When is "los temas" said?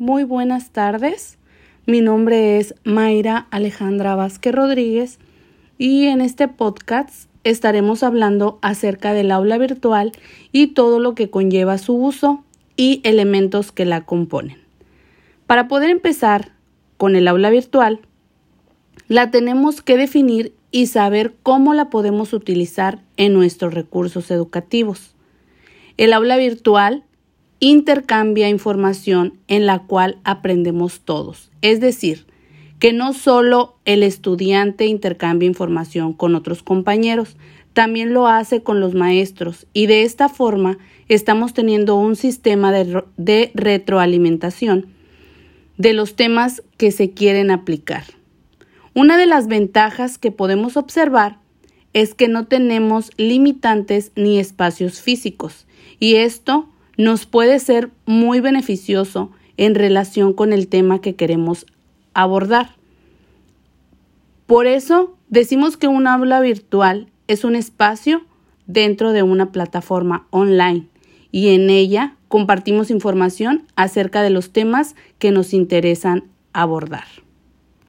45.92-46.62, 74.30-74.96